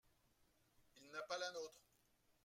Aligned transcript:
Il 0.97 1.11
n’a 1.11 1.21
pas 1.29 1.37
la 1.37 1.51
nôtre. 1.51 1.85